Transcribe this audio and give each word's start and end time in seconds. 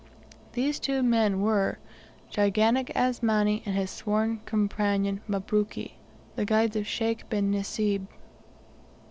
These 0.53 0.79
two 0.79 1.03
men 1.03 1.41
were, 1.41 1.77
gigantic 2.27 2.91
Asmani 2.95 3.61
and 3.67 3.75
his 3.75 3.91
sworn 3.91 4.39
companion 4.45 5.21
Mabruki, 5.29 5.91
the 6.35 6.43
guides 6.43 6.75
of 6.75 6.87
Sheikh 6.87 7.29
bin 7.29 7.51
Nasib. 7.51 8.07